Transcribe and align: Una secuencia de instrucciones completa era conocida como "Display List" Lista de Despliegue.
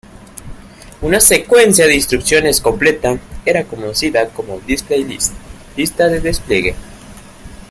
Una 1.03 1.19
secuencia 1.19 1.85
de 1.85 1.93
instrucciones 1.93 2.59
completa 2.59 3.19
era 3.45 3.65
conocida 3.65 4.29
como 4.29 4.59
"Display 4.61 5.03
List" 5.03 5.31
Lista 5.77 6.07
de 6.07 6.19
Despliegue. 6.19 6.73